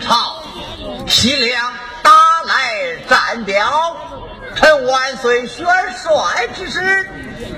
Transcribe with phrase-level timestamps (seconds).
[0.00, 0.42] 朝，
[1.06, 1.72] 西凉
[2.02, 2.10] 打
[2.46, 3.96] 来战表，
[4.54, 7.08] 臣万岁选帅之时，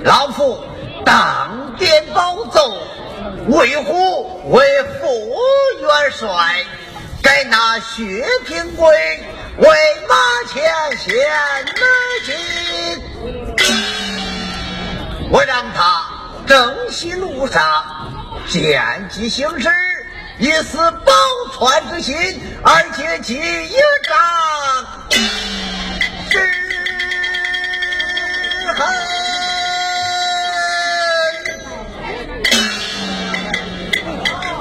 [0.03, 0.63] 老夫
[1.05, 2.77] 当殿保奏，
[3.47, 5.05] 为虎为副
[5.81, 6.63] 元帅，
[7.21, 8.95] 该拿薛平贵
[9.57, 9.67] 为
[10.07, 10.15] 马
[10.51, 10.63] 前
[10.97, 11.15] 线
[11.65, 11.75] 门
[12.25, 12.35] 进。
[15.31, 16.05] 我让他
[16.45, 17.83] 正西路上
[18.47, 19.69] 见机行事，
[20.37, 21.13] 以示保
[21.53, 24.13] 川之心，而且记一仗
[26.29, 26.37] 之
[28.73, 28.85] 恨。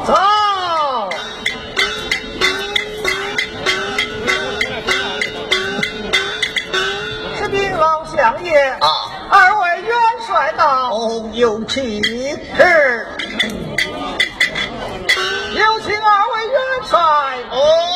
[0.06, 0.14] 走，
[7.36, 8.88] 是禀老相爷啊。
[9.30, 9.90] 二位元
[10.26, 12.00] 帅到，哦，有气
[12.56, 13.23] 是，有
[15.84, 16.58] 请二位元
[16.88, 17.93] 帅安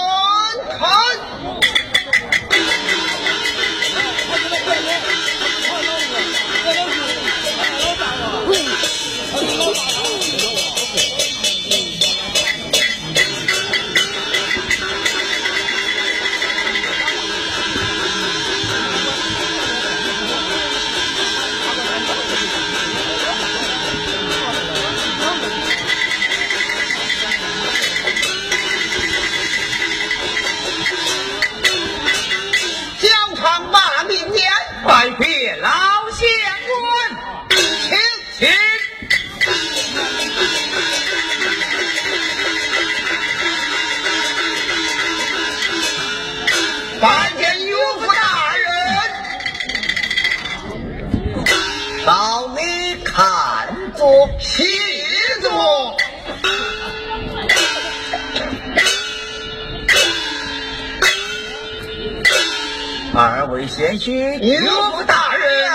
[63.69, 65.71] 贤婿，岳父大人，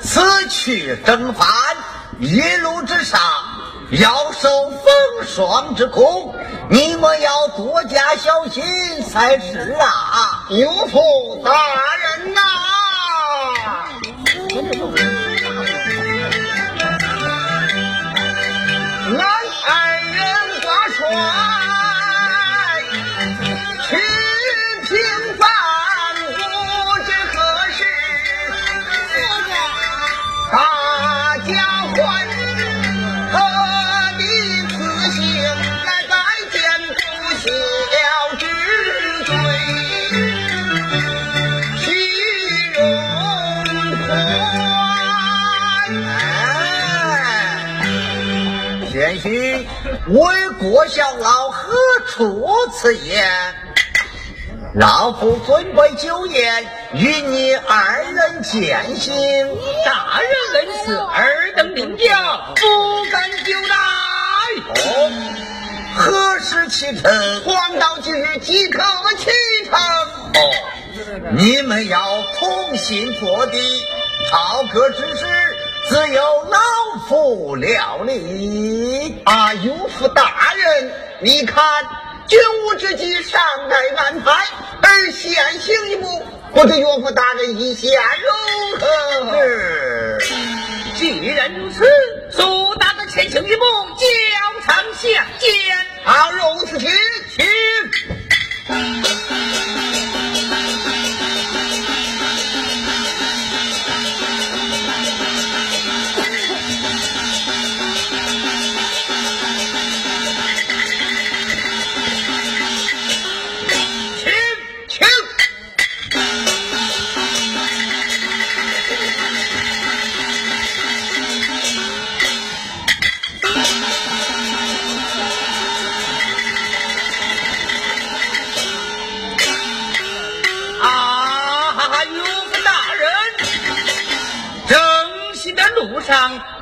[0.00, 1.46] 此去征伐，
[2.20, 3.20] 一路之上
[3.90, 6.34] 要受风霜之苦，
[6.70, 8.62] 你们要多加小心
[9.10, 10.46] 才是啊！
[10.50, 11.50] 岳父大
[11.96, 12.40] 人呐、
[19.06, 19.20] 俺
[19.66, 19.70] 二
[20.04, 20.16] 人
[20.62, 20.98] 挂帅，
[50.08, 51.74] 为国效劳，何
[52.06, 53.30] 出此言？
[54.74, 59.14] 老夫准备酒宴，与你二人践行。
[59.84, 63.74] 大人恩赐，尔等领教，不敢久待。
[64.84, 65.10] 哦，
[65.96, 67.42] 何时启程？
[67.44, 68.82] 黄道吉日即可
[69.16, 69.30] 启
[69.64, 69.78] 程。
[70.34, 70.50] 哦，
[71.32, 73.82] 你们要同心作敌，
[74.30, 75.47] 朝歌之事
[75.88, 76.58] 只有老
[77.08, 79.22] 夫料理。
[79.24, 81.64] 啊，岳父大人，你看。
[82.28, 83.40] 军务之计尚
[83.70, 84.30] 待安排，
[84.82, 87.88] 而先行一步，不知岳父大人意下
[88.20, 88.28] 如
[88.78, 90.20] 何？
[90.20, 90.34] 是，
[90.94, 91.86] 既然如此，
[92.30, 93.64] 苏大哥前行一步，
[93.96, 95.48] 交场相见。
[96.04, 97.46] 好，如此，请。
[98.66, 98.76] 上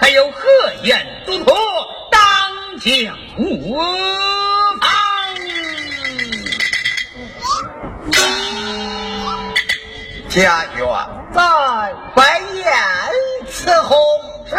[0.06, 0.38] 还有何
[0.84, 1.52] 言独托？
[2.12, 2.22] 当
[2.78, 3.98] 将我
[8.12, 8.22] 方
[10.28, 10.86] 家园
[11.34, 11.42] 在
[12.14, 12.72] 白燕
[13.50, 13.96] 伺候
[14.48, 14.54] 是。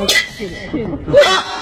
[0.00, 1.57] 我去去。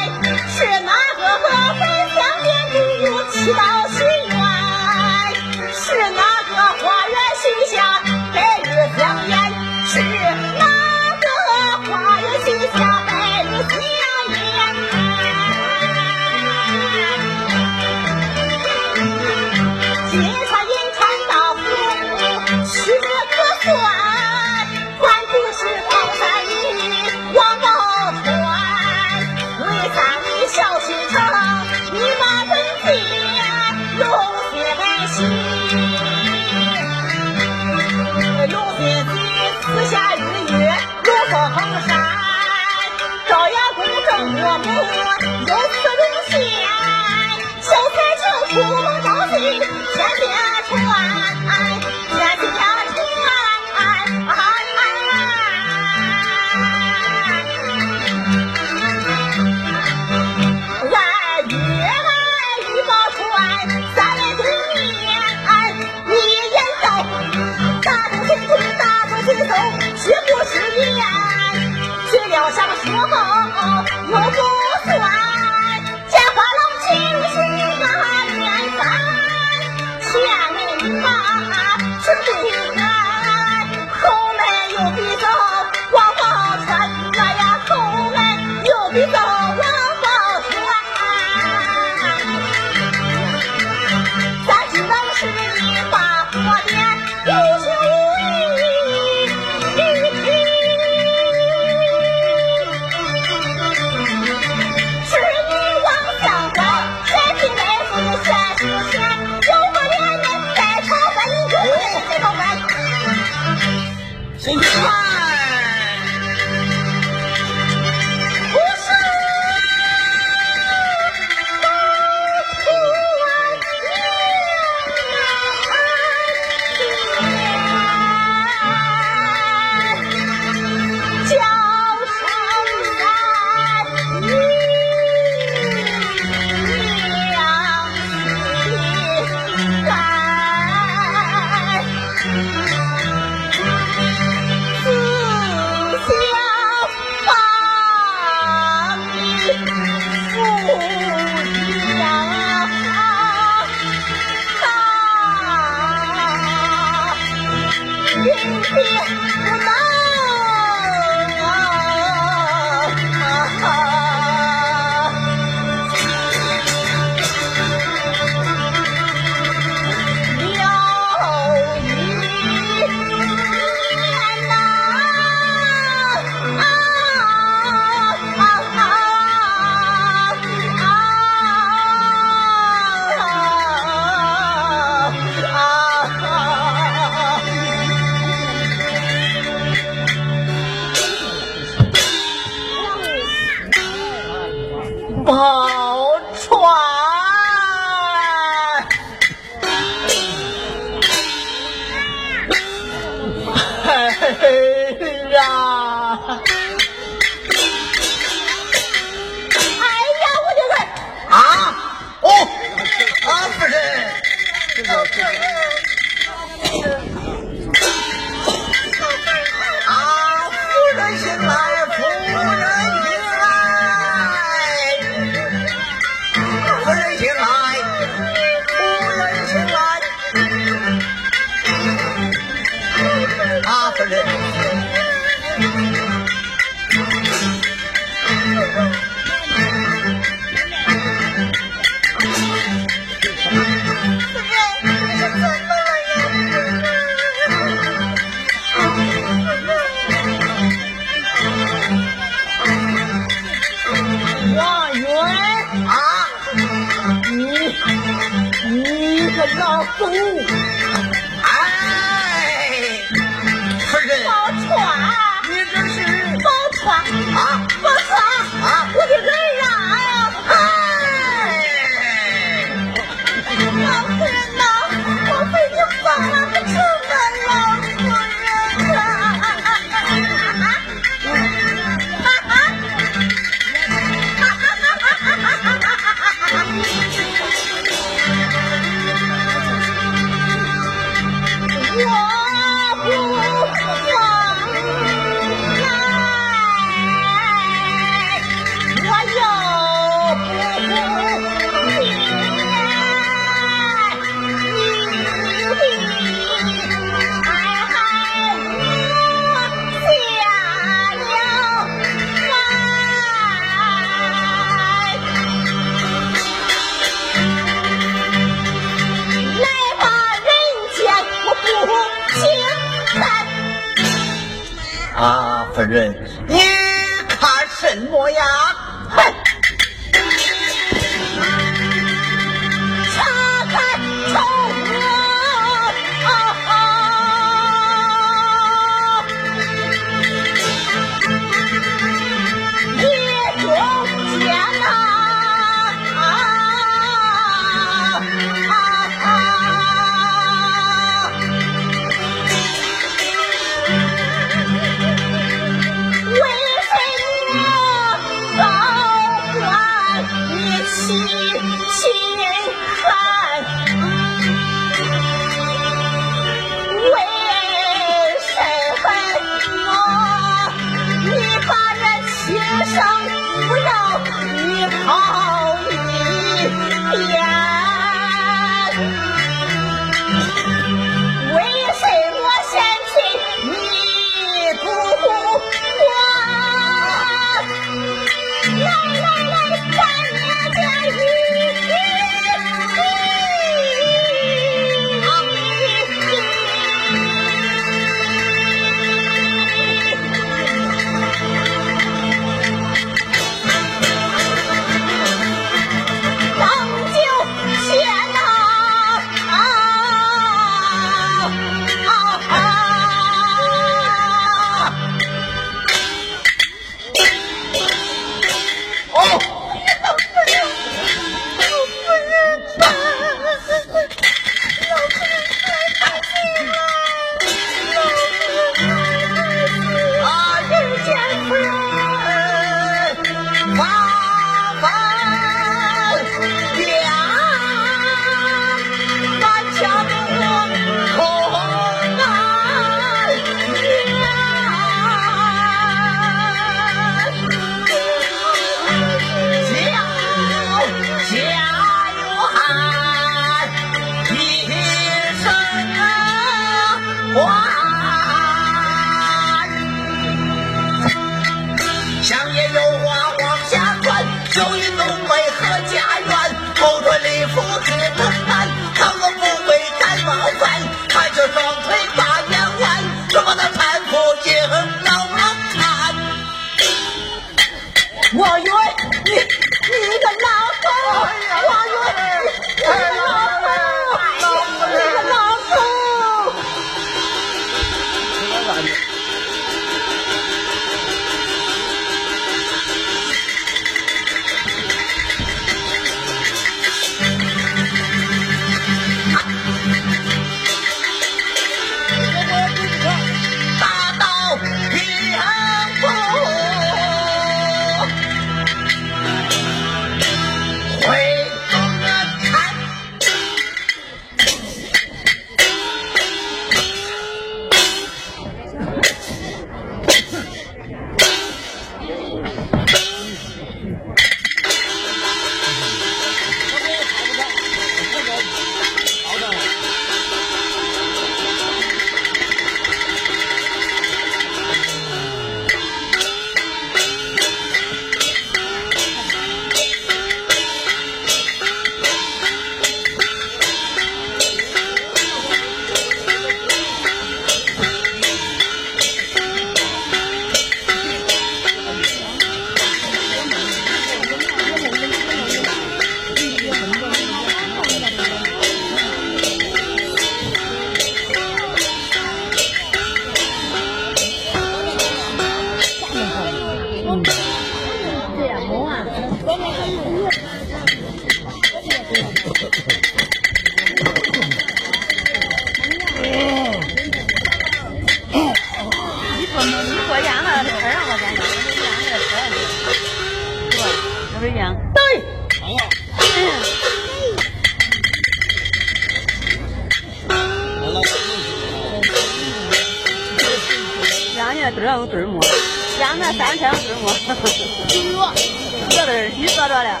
[599.36, 600.00] 你说着了？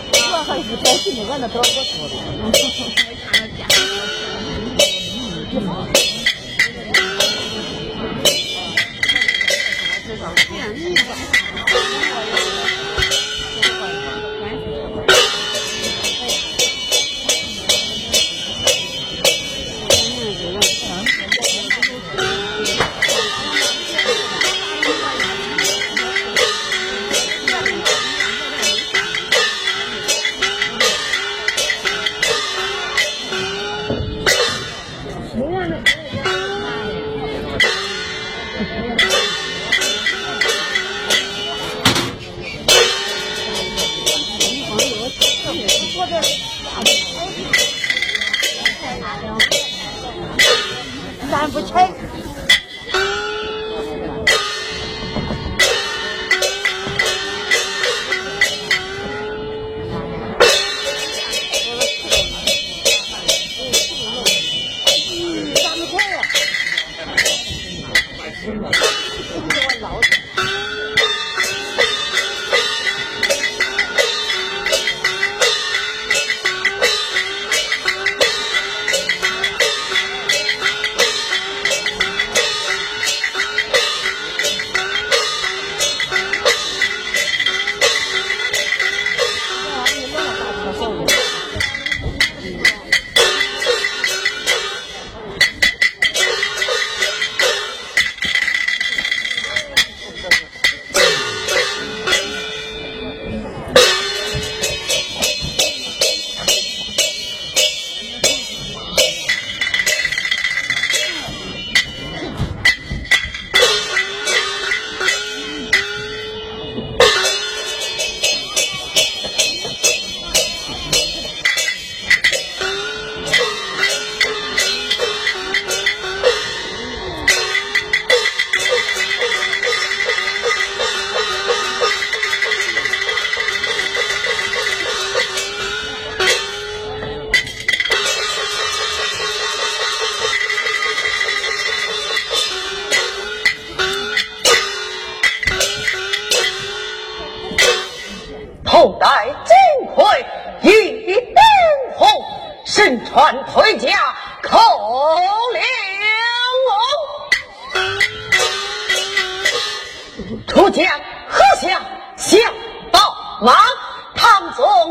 [10.18, 11.02] 我们一样你的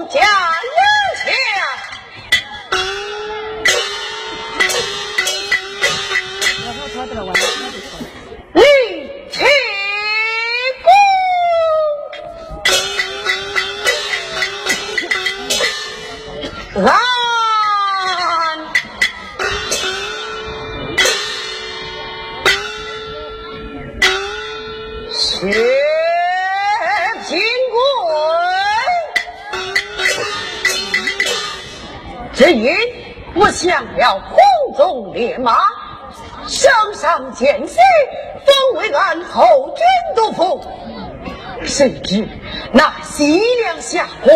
[0.04, 0.55] 家
[37.38, 37.84] 前线
[38.46, 39.84] 方为俺后军
[40.16, 40.66] 都府
[41.66, 42.26] 谁知
[42.72, 44.35] 那西凉夏侯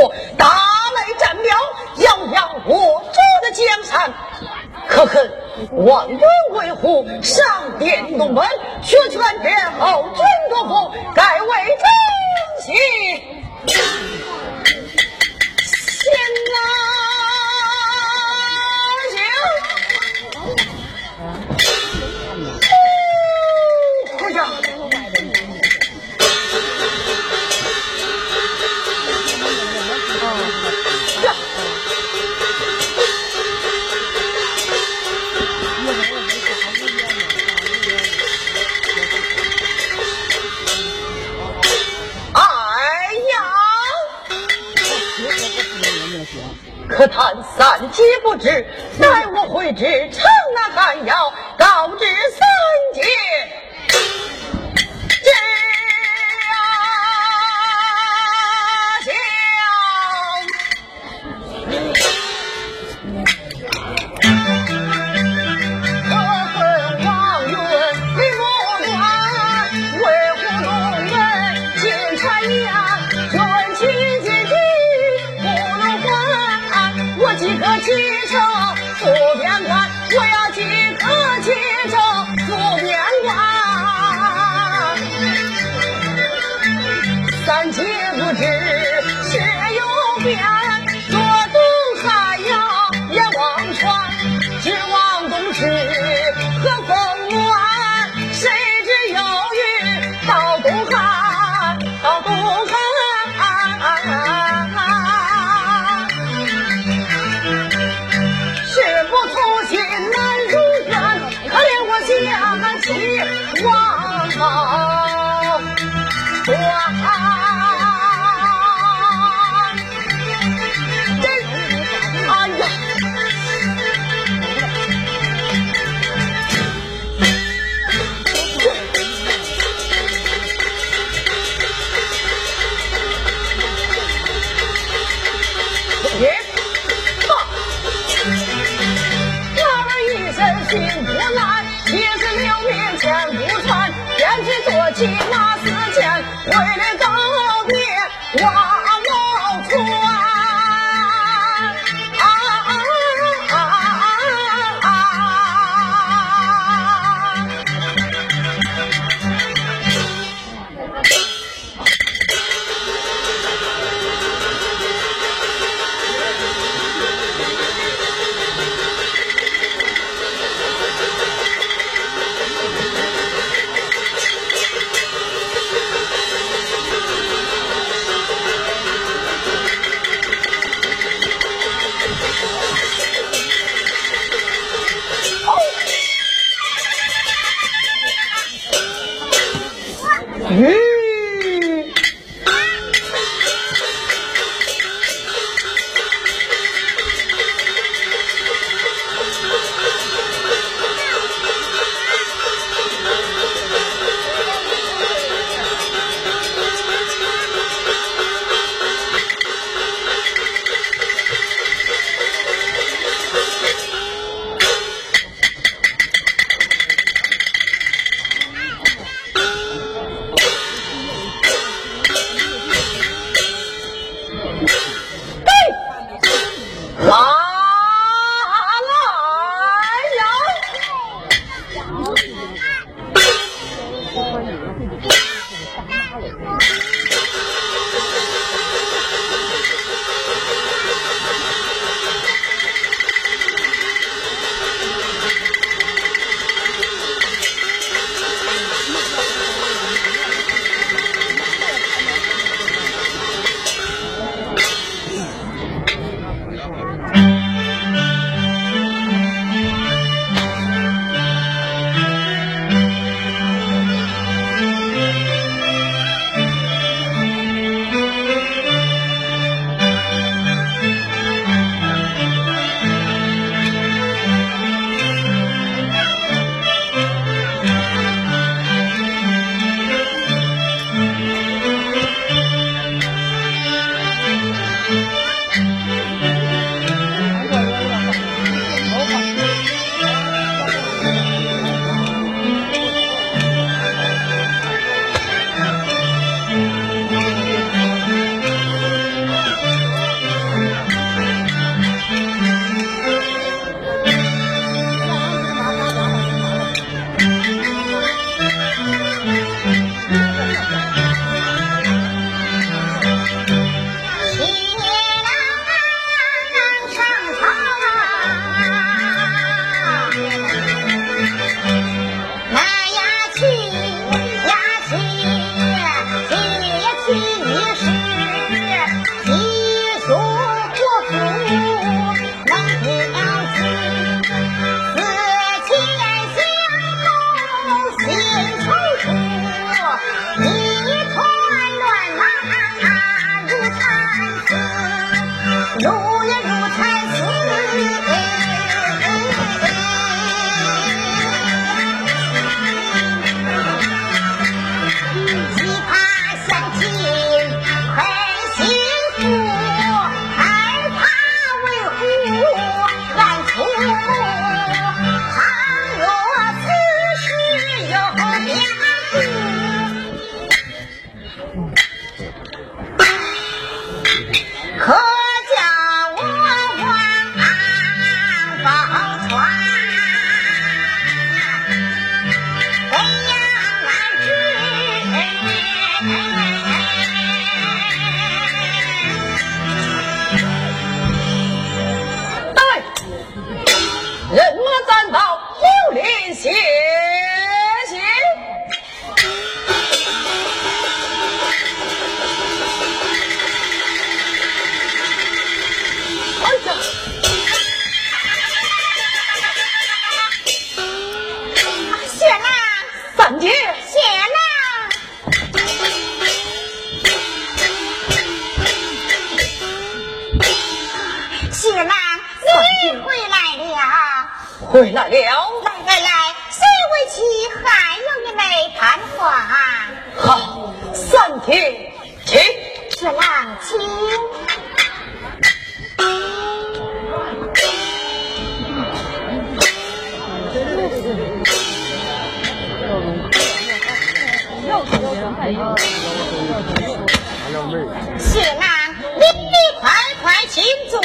[450.90, 451.00] 做。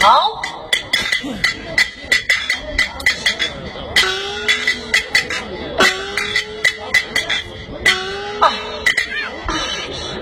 [0.00, 0.42] 好。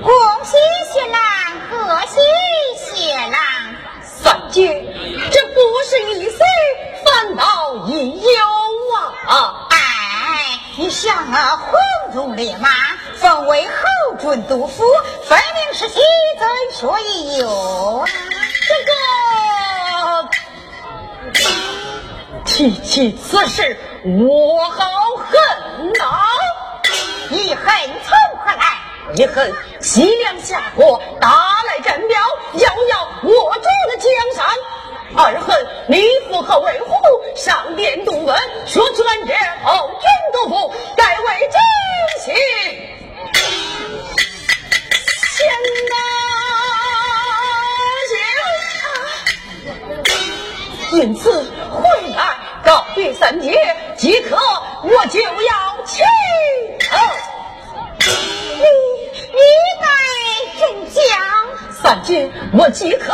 [0.02, 0.10] 恭
[0.44, 0.56] 喜
[0.92, 1.20] 谢郎，
[1.70, 2.16] 贺喜
[2.78, 3.34] 谢郎。
[4.02, 4.84] 三姐，
[5.30, 6.38] 这不是一岁，
[7.04, 8.28] 反倒一忧
[9.26, 9.66] 啊！
[9.70, 9.76] 哎，
[10.76, 12.68] 你想啊，黄忠烈马
[13.16, 13.72] 封为后
[14.20, 14.84] 准督府，
[15.24, 16.00] 分明是喜，
[16.38, 16.48] 怎
[16.80, 18.04] 说一忧？
[18.06, 18.39] 这
[22.60, 24.84] 提起此事，我好
[25.16, 25.32] 恨
[25.94, 26.04] 呐！
[27.30, 27.64] 一恨
[28.04, 28.62] 从何来？
[29.14, 29.50] 一恨
[29.80, 31.30] 西凉下国打
[31.66, 31.80] 来。
[31.82, 32.20] 战表，
[32.52, 34.44] 遥遥我住的江山；
[35.16, 36.92] 二恨李府和魏虎
[37.34, 39.32] 上殿动文，说全这
[39.64, 41.58] 后军都府改为京
[42.26, 42.34] 西。
[45.32, 45.48] 先
[45.88, 45.96] 拿
[50.92, 51.50] 因此
[53.18, 53.54] 三姐，
[53.96, 54.36] 即刻
[54.82, 56.02] 我就要启
[56.78, 56.98] 程。
[57.98, 58.64] 你
[59.32, 59.40] 你
[59.80, 59.86] 该
[60.58, 61.00] 真讲，
[61.82, 63.12] 三姐，我即刻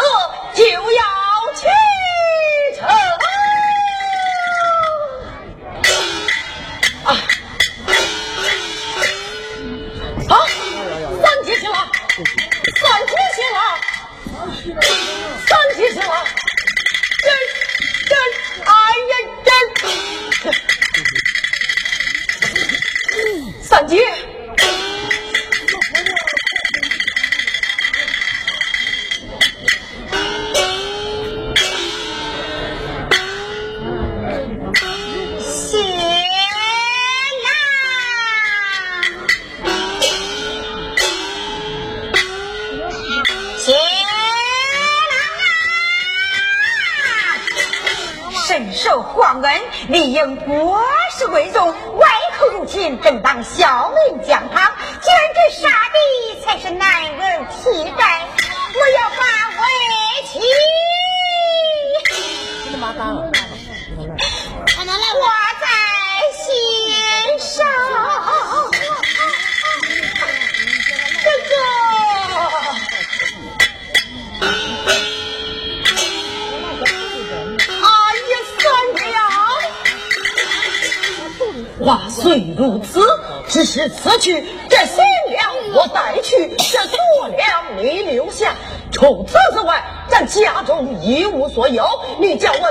[84.19, 88.55] 去这新粮我带去，这多粮你留下。
[88.93, 91.87] 除此之外，咱家中一无所有，
[92.19, 92.63] 你叫我怎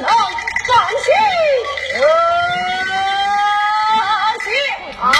[0.00, 0.08] 能
[0.66, 1.12] 放心？
[1.96, 2.02] 呃，
[4.98, 5.12] 好，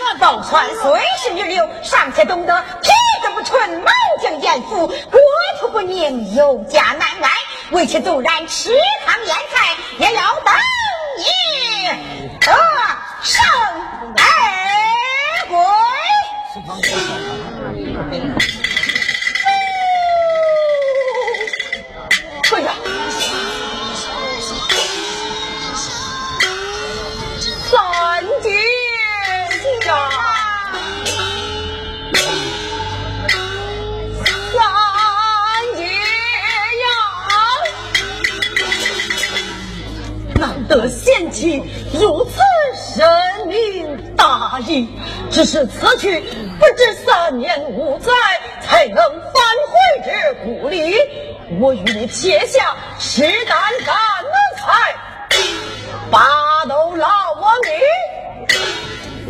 [0.00, 0.84] 我道川虽
[1.22, 2.90] 是女流，尚且懂得皮
[3.22, 5.20] 质不纯，满江严父，国
[5.60, 7.30] 土不宁，有家难安。
[7.72, 8.70] 为妻纵然吃
[9.04, 10.54] 糠咽菜，也要等
[11.18, 12.52] 一得
[13.22, 13.44] 胜
[14.16, 14.22] 而
[15.48, 17.25] 归。
[40.76, 41.62] 得贤妻
[41.94, 42.38] 如此
[42.74, 43.08] 深
[43.46, 44.86] 明大义，
[45.30, 48.12] 只是此去不知三年五载，
[48.60, 50.94] 才能返回至故里。
[51.58, 53.96] 我与你撇下实胆干
[54.58, 54.94] 才，
[56.10, 57.08] 八斗老
[57.40, 57.54] 王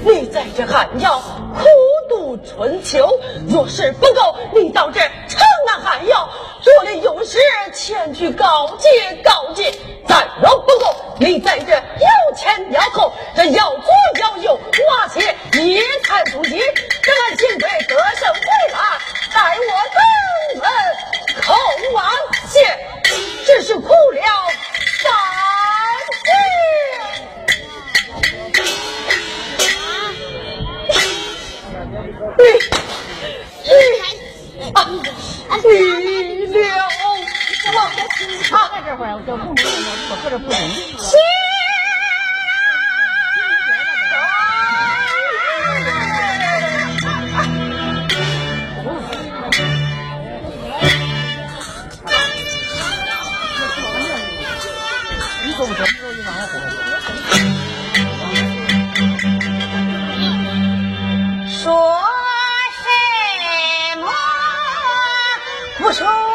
[0.04, 1.20] 你，你在这寒窑
[1.54, 1.64] 苦
[2.08, 3.08] 度春秋，
[3.48, 6.28] 若是不够，你到这城南寒窑
[6.66, 7.38] 做的有事
[7.72, 8.88] 前去告诫
[9.22, 9.72] 告诫。
[10.04, 11.80] 再饶不过，你在这摇
[12.36, 13.86] 前摇后，这摇左
[14.20, 14.58] 摇右，
[14.88, 15.20] 挖些
[15.62, 18.40] 野菜补给，等俺警队得胜回
[18.72, 18.78] 来，
[19.32, 19.98] 待我登
[20.60, 20.64] 门
[21.40, 21.46] 叩
[21.92, 22.04] 完
[22.48, 22.76] 谢，
[23.44, 24.20] 只是苦了
[25.02, 25.12] 三
[26.24, 26.28] 姐。
[32.38, 32.42] 你
[33.70, 33.70] 你
[34.72, 34.76] 啊，
[35.48, 36.60] 你留
[37.72, 38.02] 我的
[38.84, 40.38] 这会儿我不寂寞我中的
[65.86, 66.25] 我说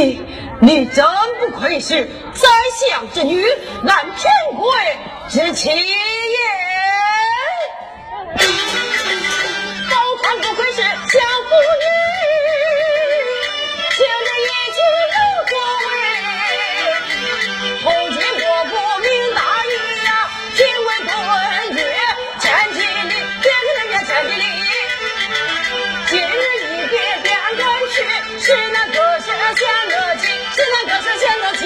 [0.00, 0.22] 你
[0.60, 1.04] 你真
[1.38, 2.48] 不愧是宰
[2.88, 3.44] 相之女
[3.82, 4.66] 乃天贵
[5.28, 5.68] 之妻
[30.60, 31.59] 现在可是现了。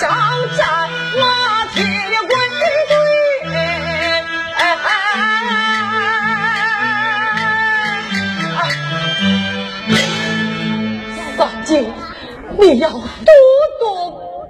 [0.00, 0.08] 上
[0.56, 0.62] 战
[1.16, 1.20] 我
[1.74, 2.30] 铁了滚，
[2.88, 2.94] 对
[4.54, 4.56] 哎。
[11.36, 11.70] 三姐，
[12.60, 13.00] 你要多
[13.80, 13.82] 多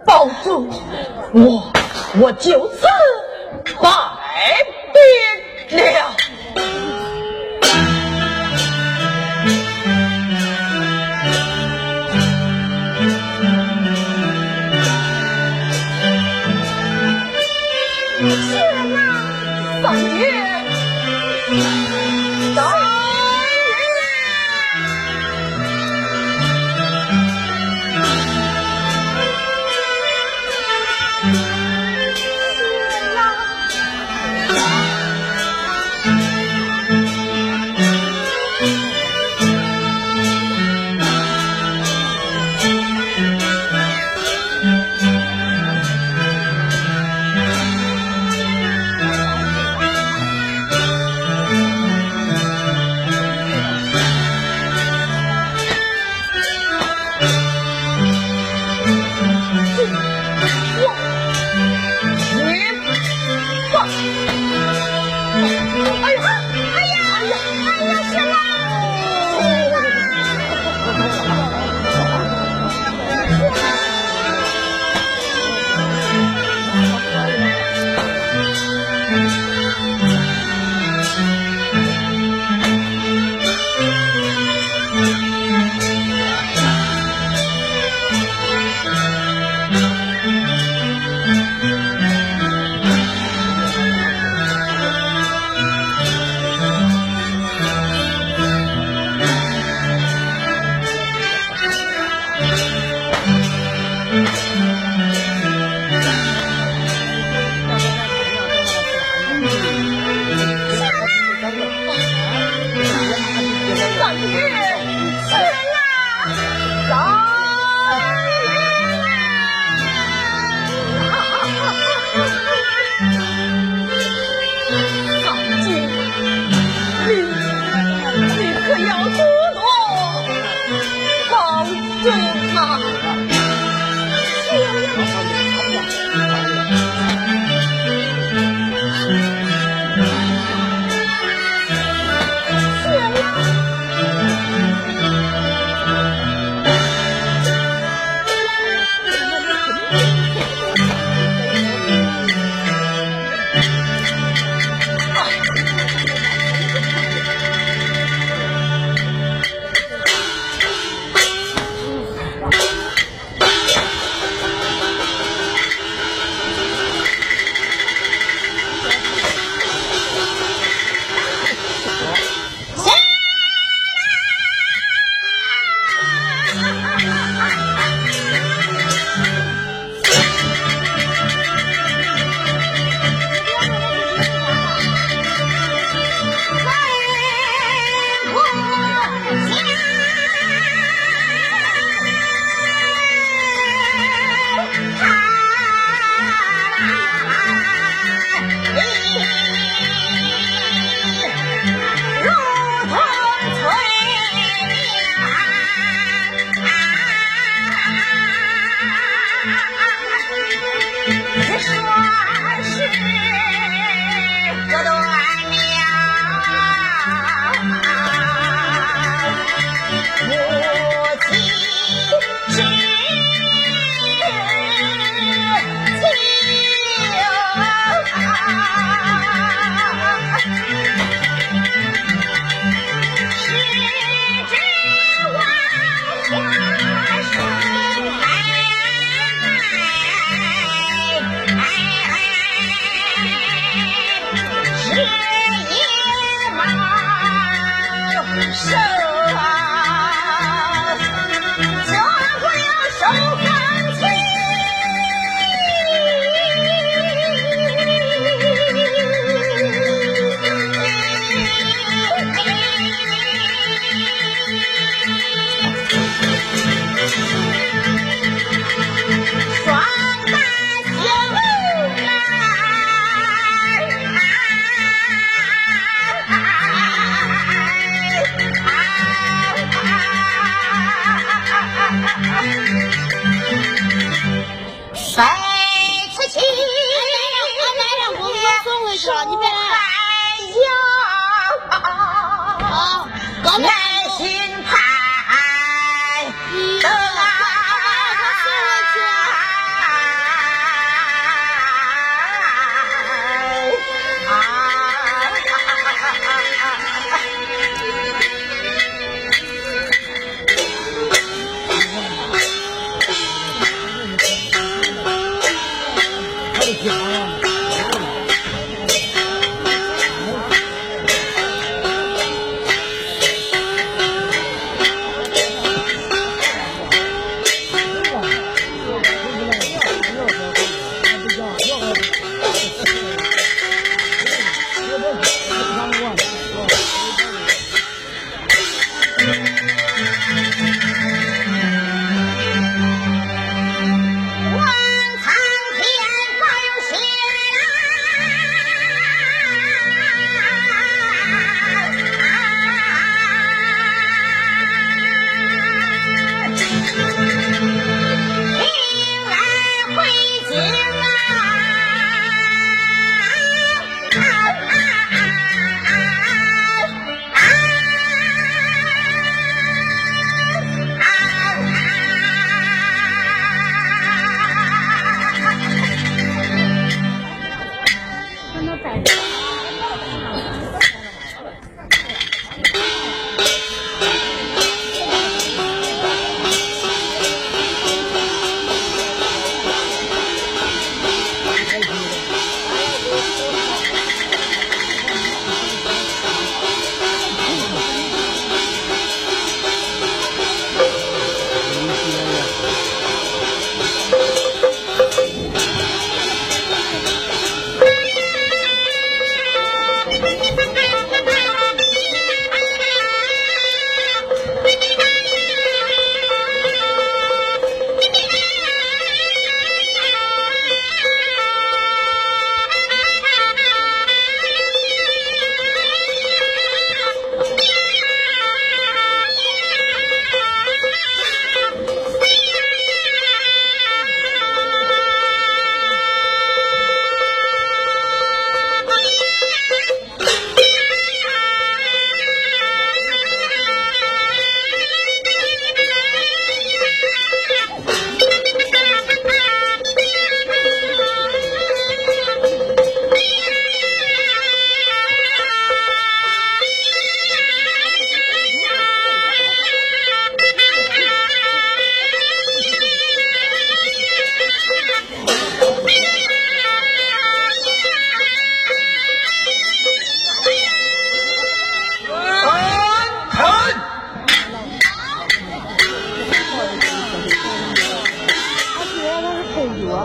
[0.05, 0.69] 保重，
[1.33, 1.73] 我
[2.21, 2.87] 我就此。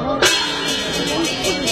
[0.04, 1.62] すごい。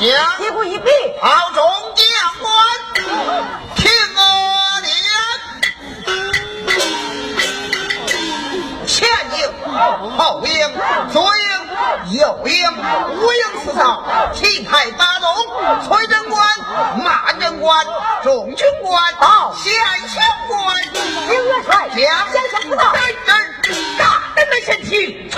[0.00, 0.78] 将屁一，
[1.52, 1.60] 中
[1.94, 2.06] 将
[2.40, 2.48] 官
[3.76, 3.84] 听
[4.16, 4.20] 我
[4.86, 4.88] 言，
[8.86, 8.96] 前
[9.36, 9.38] 应
[10.16, 10.50] 后应
[11.12, 11.44] 左应
[12.18, 12.50] 右应
[13.18, 15.28] 五应四哨，七派八纵，
[15.86, 16.48] 崔贞官、
[17.04, 17.86] 马贞官、
[18.22, 19.70] 众军官到，县
[20.48, 20.80] 官，
[21.28, 22.00] 听元帅将
[22.32, 23.12] 将辅，大人
[23.98, 24.02] 大
[24.64, 25.28] 先听。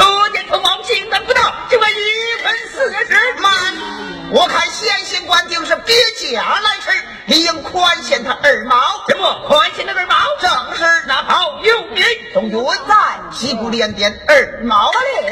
[4.34, 6.90] 我看现行官定是别家来吃，
[7.26, 8.76] 理应宽限他二毛。
[9.08, 10.14] 什么宽限他二毛？
[10.40, 12.02] 正是那好，有令，
[12.32, 12.94] 总督在，
[13.30, 15.30] 旗鼓连天二毛令。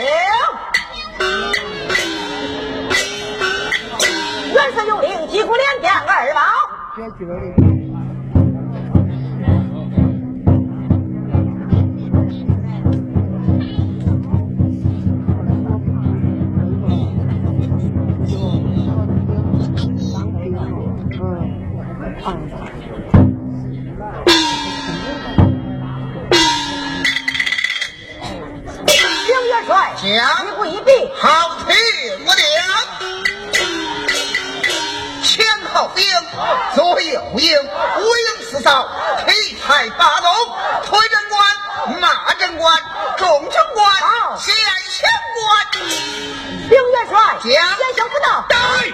[4.52, 6.42] 元帅有令，旗鼓连天二毛。
[30.12, 30.90] 将一步一避，
[31.20, 31.76] 好听
[32.26, 32.44] 我娘，
[35.22, 36.04] 前后应，
[36.74, 38.88] 左右应，五应四扫，
[39.24, 40.32] 体裁八龙，
[40.84, 42.82] 推正官，骂正官，
[43.18, 43.92] 众正官，
[44.36, 44.52] 县
[44.88, 45.86] 县官。
[46.68, 48.92] 刘元帅，将先行不到，对，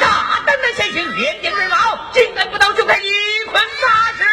[0.00, 3.10] 大胆的先行，连点人毛，竟敢不到就开一
[3.50, 4.31] 捆大事。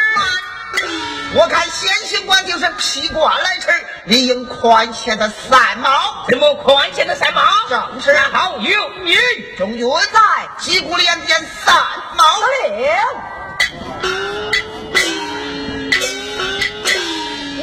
[1.35, 3.67] 我看先行官就是披挂来吃。
[4.05, 7.41] 理应宽限的三毛，什么宽限的三毛？
[7.69, 9.15] 正是好有你，
[9.55, 10.19] 中军在
[10.57, 11.75] 击鼓连天三
[12.17, 12.23] 毛
[12.63, 12.71] 令。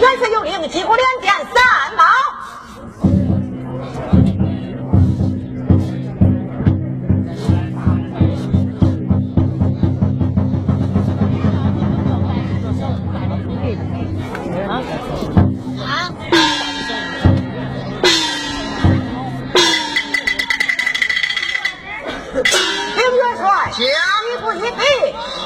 [0.01, 2.05] 元帅有令，击鼓连天三毛。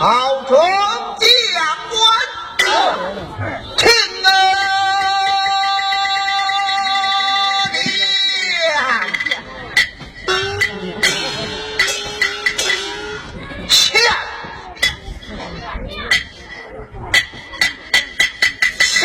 [0.00, 1.28] 好中将
[1.90, 2.00] 官，
[3.76, 3.84] 听
[4.24, 4.32] 啊！
[13.68, 14.00] 前
[18.80, 19.04] 前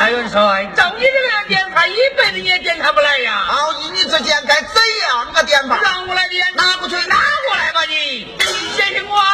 [0.00, 0.81] 大元帅，照你这
[1.86, 3.44] 一辈子你也点他不来呀！
[3.46, 5.78] 好，依你之见，该怎样个点法？
[5.82, 7.16] 让我来点，拿过去，拿
[7.46, 8.36] 过来吧你！
[8.76, 9.24] 县刑官，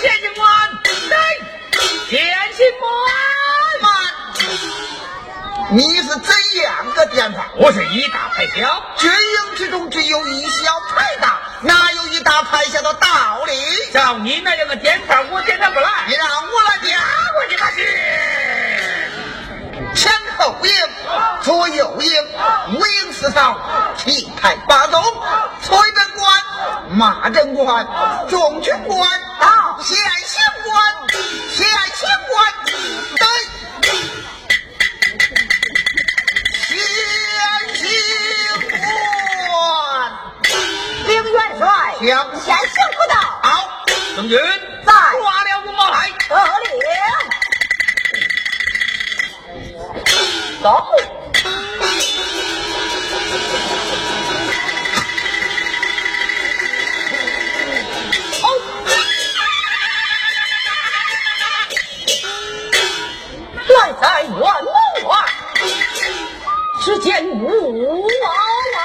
[0.00, 0.46] 县刑官，
[1.10, 1.18] 来！
[2.08, 2.20] 县
[2.54, 2.90] 刑官，
[3.82, 3.92] 慢！
[5.70, 7.50] 你是怎样个点法？
[7.56, 13.52] 我是一大派小，军营之中只有一小派大，哪有一大派小的道理？
[13.92, 15.90] 照你那样的点法，我点他不来。
[16.08, 16.97] 你让我来点，
[20.38, 20.72] 后营，
[21.42, 22.10] 左右营，
[22.74, 23.58] 五营四扫，
[23.96, 25.02] 七台八纵，
[25.62, 26.42] 崔正官，
[26.90, 27.86] 马正官，
[28.28, 29.10] 中军官，
[29.40, 30.94] 到县刑官，
[31.50, 32.54] 县刑官，
[33.16, 33.26] 对，
[36.68, 36.78] 县
[37.74, 37.82] 刑
[39.50, 39.58] 官，
[41.06, 41.66] 丁元帅，
[42.06, 42.08] 将
[42.40, 43.14] 先行不到。
[43.42, 43.48] 好，
[44.16, 44.38] 将军
[44.86, 46.78] 在，挂了五毛来，得令。
[50.62, 50.68] 走。
[58.40, 58.48] 好。
[63.68, 64.44] 来在院门
[65.06, 65.16] 外，
[66.82, 68.28] 只见五毛
[68.74, 68.78] 来。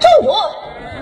[0.00, 0.28] 中军，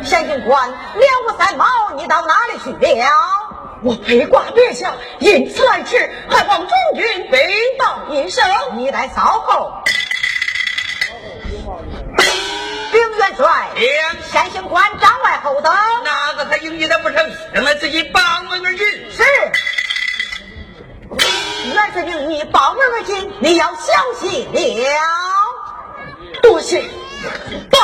[0.05, 1.65] 县警官，两个三毛，
[1.97, 3.38] 你到哪里去了？
[3.83, 7.39] 我陪挂别下，因此来迟，还望中军禀
[7.79, 8.45] 报一声。
[8.75, 9.73] 你待稍后。
[12.91, 13.69] 禀元帅，
[14.33, 15.73] 先行官帐外候等。
[16.03, 17.31] 哪个他应允的不成？
[17.53, 18.85] 让他自己报门而进。
[19.11, 19.23] 是。
[21.73, 24.91] 元帅命你报门而进，你要小心了。
[26.43, 26.83] 多谢。
[27.71, 27.79] 报。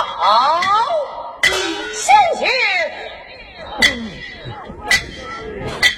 [1.92, 2.46] 先去。
[5.54, 5.93] Thank you.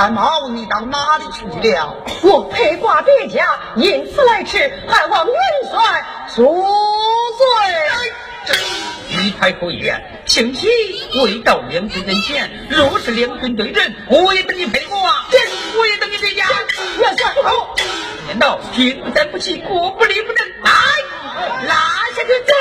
[0.00, 1.94] 三毛，你到哪里去了？
[2.22, 5.36] 我陪挂别家，因此来迟，还望元
[5.70, 6.42] 帅恕
[7.36, 8.54] 罪。
[9.10, 10.68] 玉太可言，请起
[11.22, 15.26] 未到两军阵前，若是两军对阵，我也等你陪我啊！
[15.78, 16.46] 我也等你对家。
[16.98, 17.76] 元帅不好，
[18.26, 20.48] 难道平战不起，国不立不能？
[20.62, 20.72] 来，
[21.68, 21.74] 拉
[22.16, 22.54] 下去走！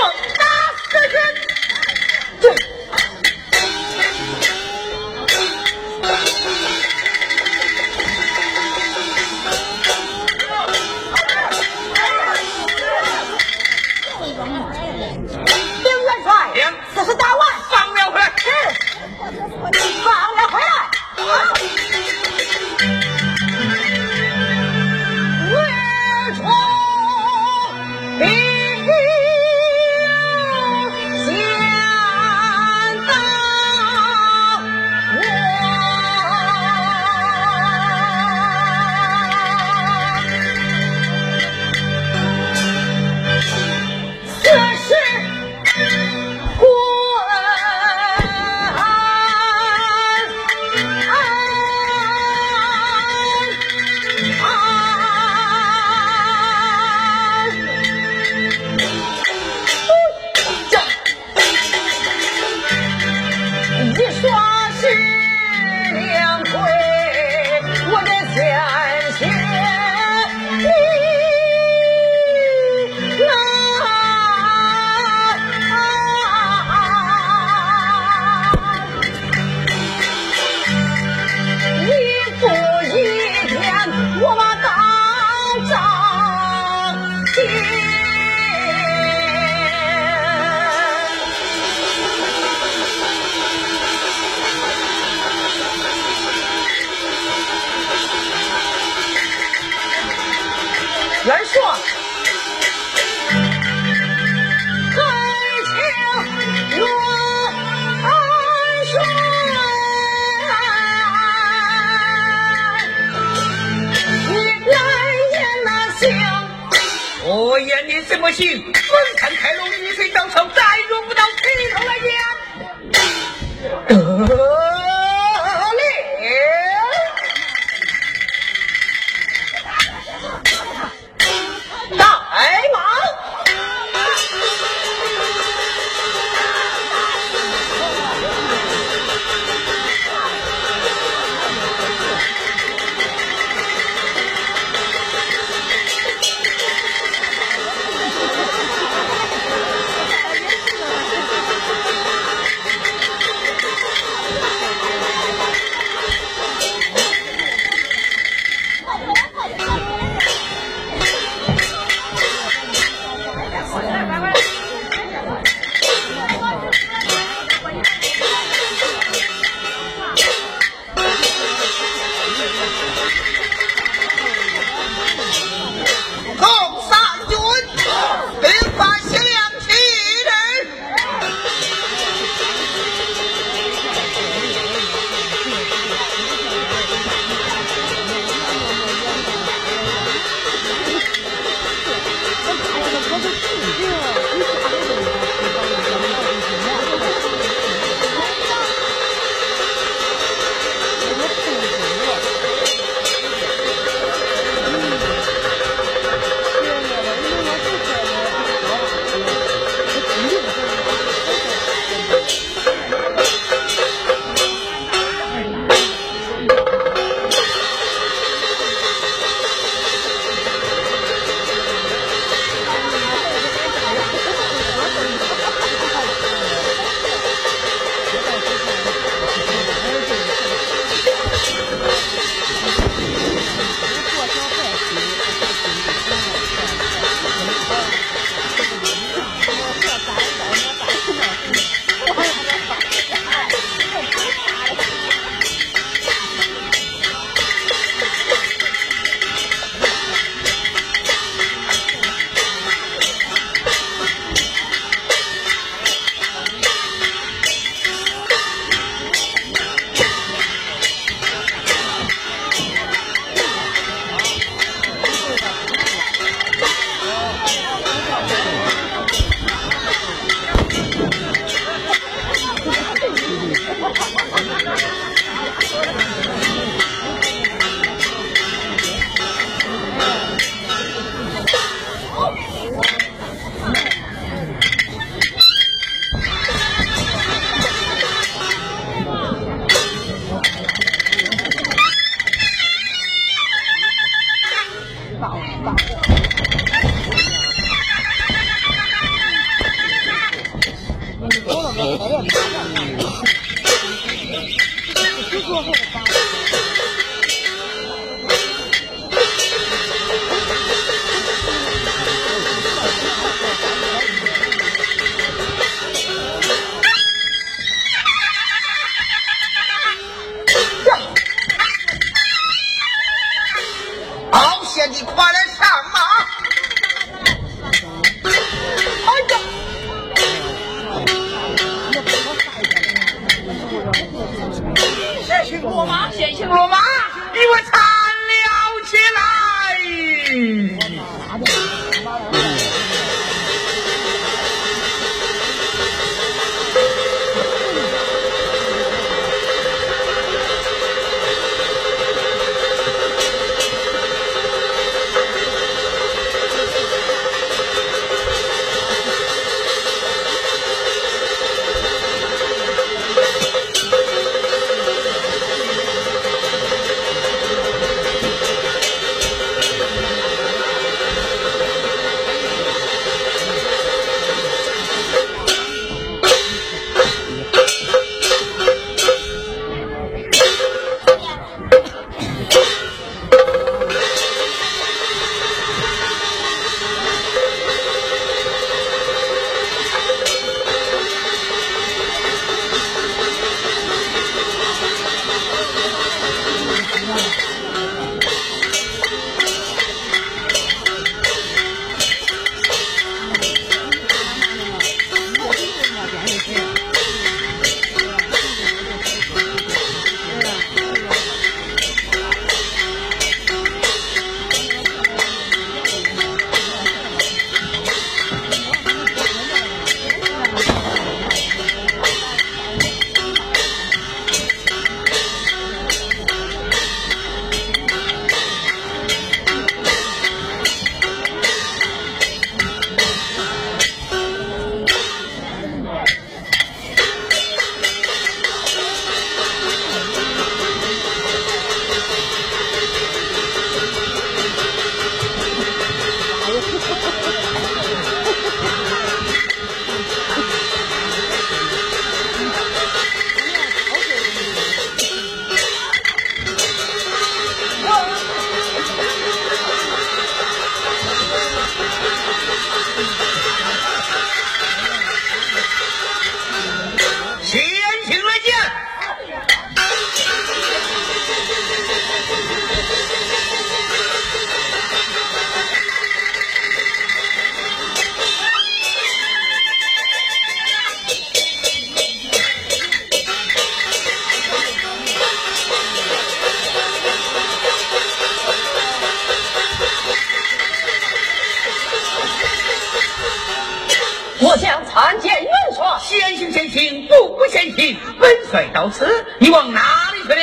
[498.20, 499.82] 本帅到此，你往哪
[500.14, 500.42] 里去了？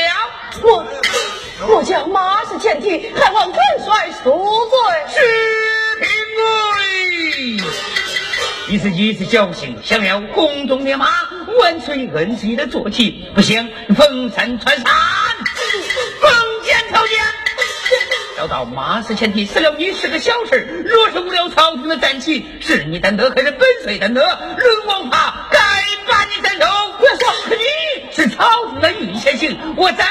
[0.63, 0.87] 我
[1.69, 4.77] 我将马氏前蹄，还望本帅恕罪。
[5.09, 5.21] 是
[6.01, 6.09] 平
[7.59, 7.65] 贵，
[8.69, 11.09] 你是一时侥幸，想要宫中的马，
[11.61, 14.85] 完全恩师的坐骑，不想逢山穿山，
[16.21, 16.31] 封
[16.65, 17.17] 建朝见。
[18.39, 24.21] 要到马氏前蹄，死了你是个小事，若是误了朝廷的战旗，是你担得还是本帅担得？
[24.59, 25.26] 论王法，
[29.27, 30.07] 天性，我咱。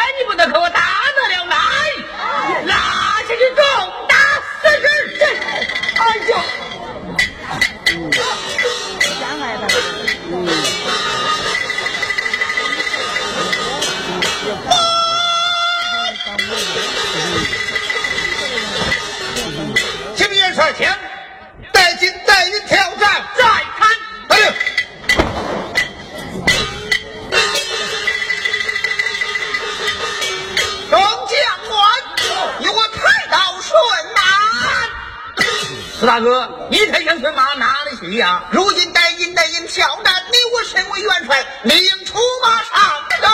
[38.18, 38.44] 呀？
[38.52, 43.30] 如今带银带银挑战，你我身为元帅，理应出马上阵。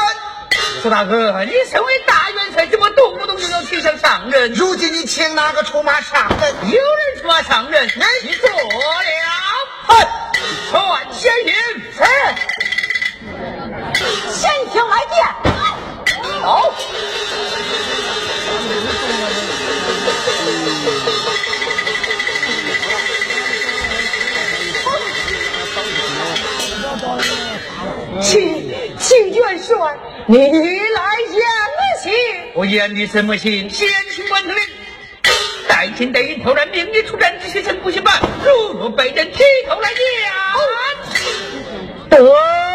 [0.81, 4.51] 四大哥，你身为大元帅，怎么动不动就要提上上任？
[4.53, 6.53] 如今你请哪个出马上阵？
[6.69, 7.85] 有人出马上任，
[8.23, 8.49] 你做
[28.21, 31.41] 齐齐元帅，你来言
[32.01, 32.13] 行。
[32.53, 33.67] 我言你什么戏？
[33.67, 34.63] 先行完成令，
[35.67, 38.21] 带进带引挑战，命你出战，只许臣不许办。
[38.43, 39.99] 如若被人提头来见，
[42.09, 42.70] 得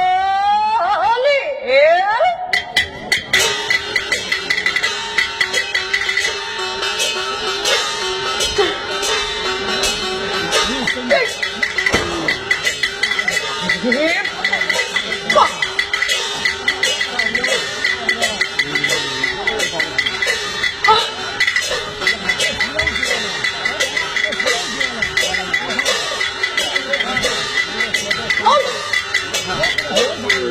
[29.46, 30.45] 带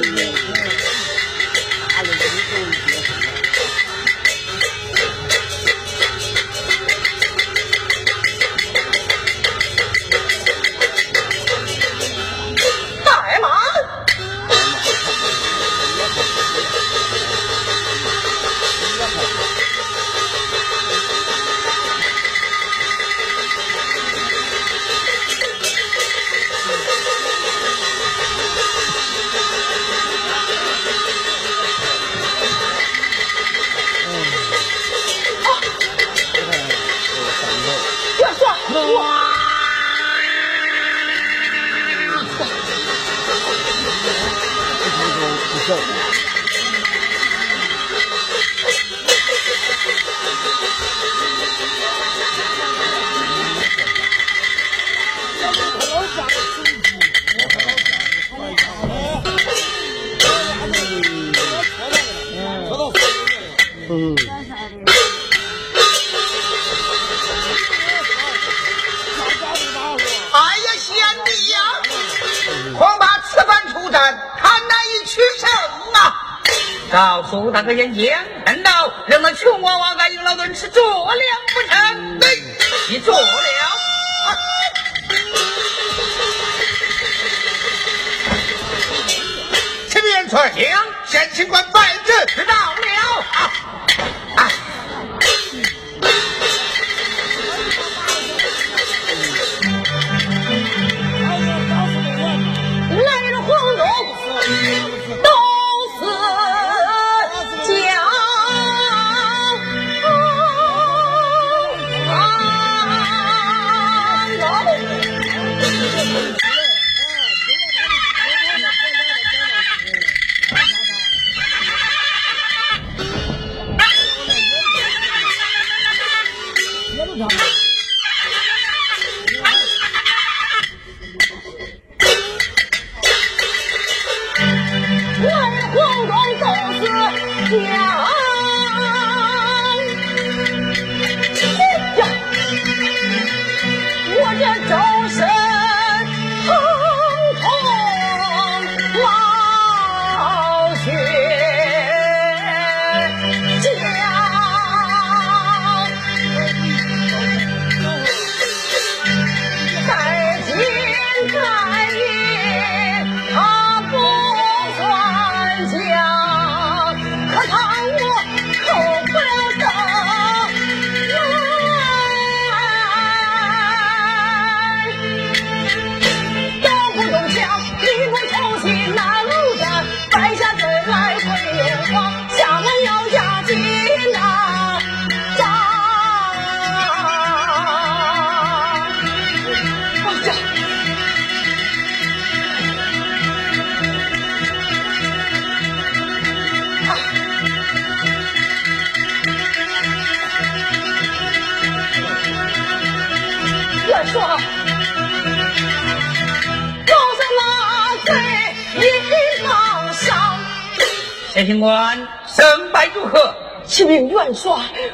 [211.45, 211.95] 平官，
[212.27, 213.35] 胜败如何？
[213.67, 214.51] 启禀元帅，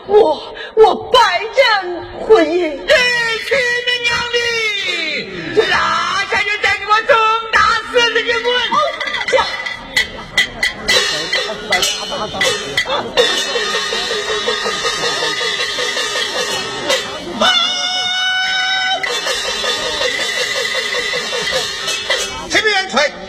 [0.08, 1.86] 我我百战
[2.30, 2.78] 姻。
[2.78, 2.96] 哎。
[3.48, 3.56] 启
[3.86, 4.38] 禀娘的，
[5.70, 5.76] 哪
[6.30, 7.10] 下军再给我重
[7.52, 7.60] 打
[7.92, 8.50] 四十军棍？
[22.50, 22.68] 启禀，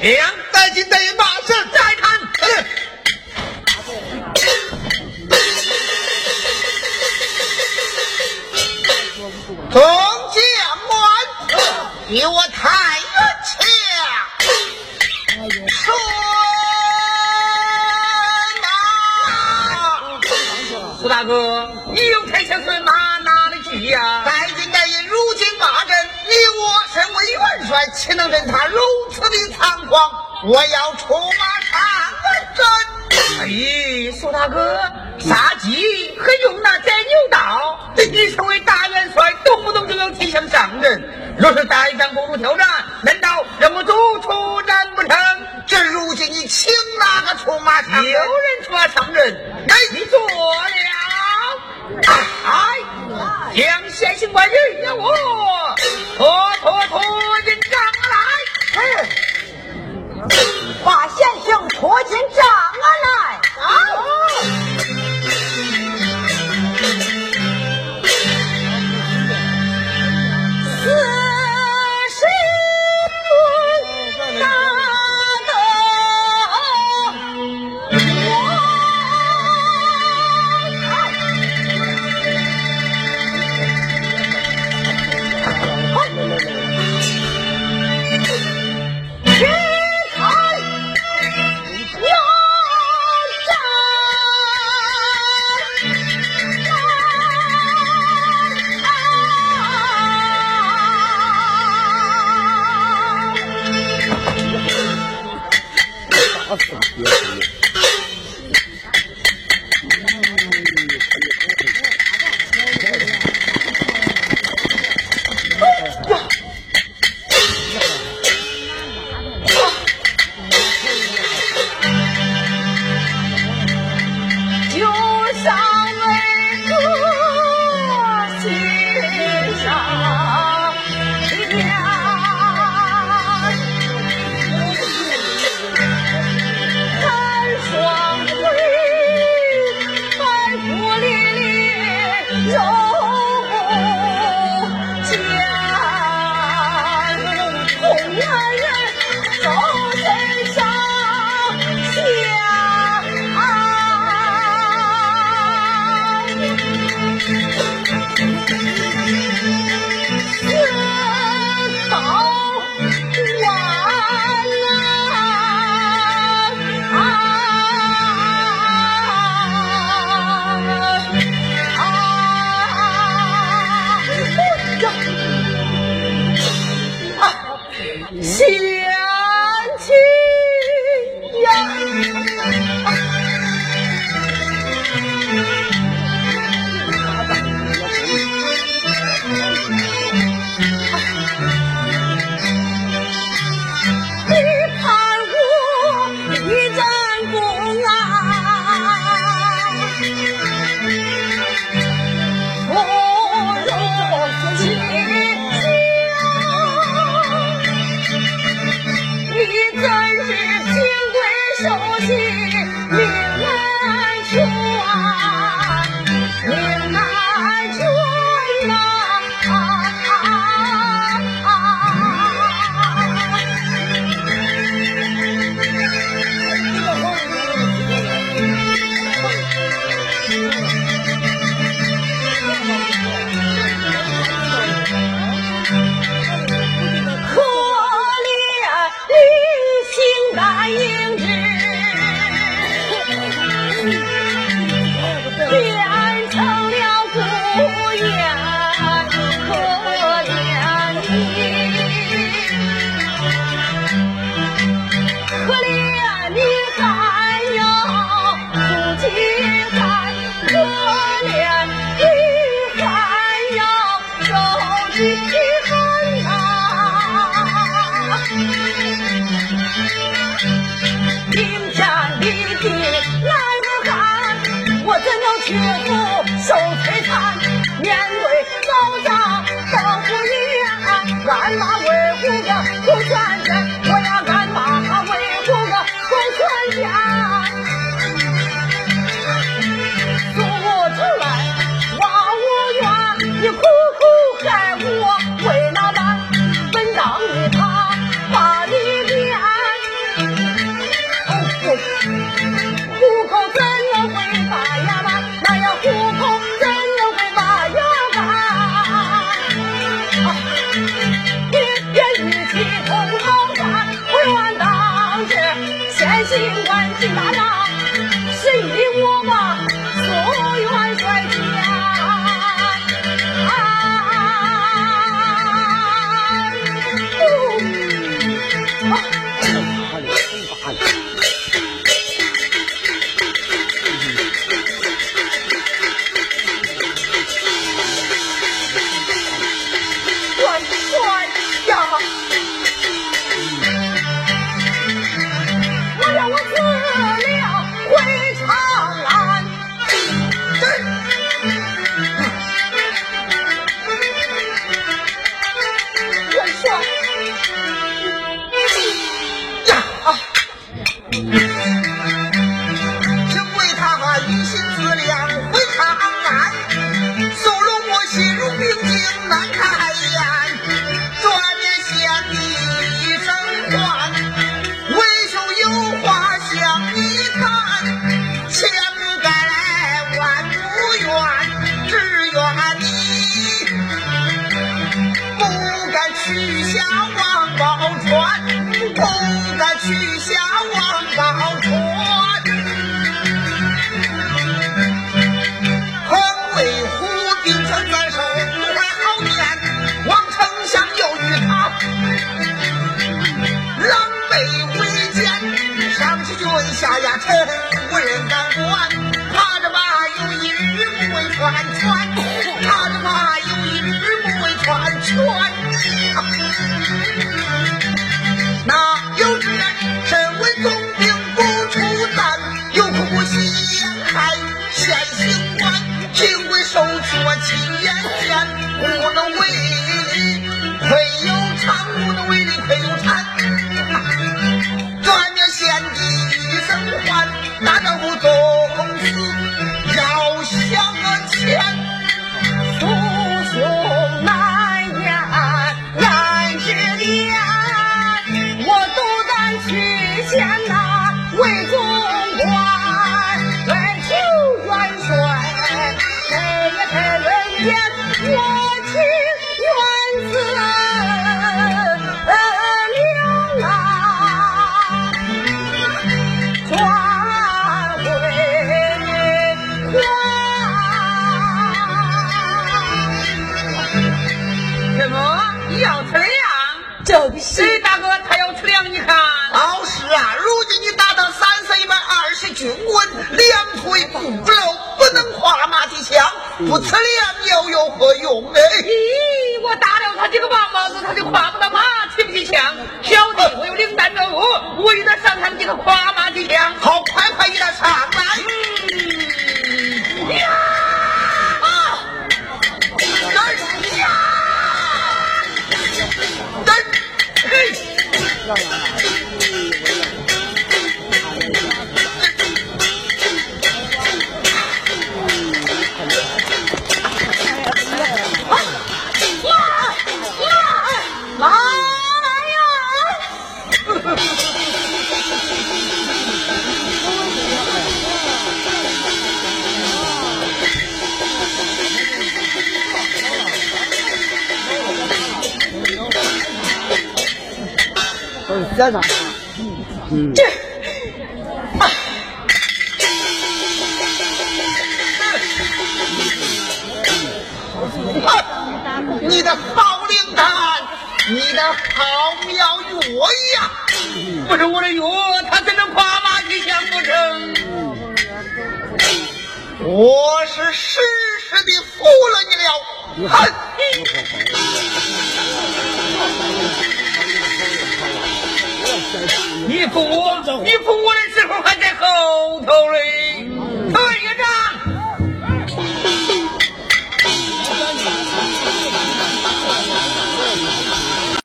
[0.01, 0.32] 娘。
[30.45, 30.92] 我要。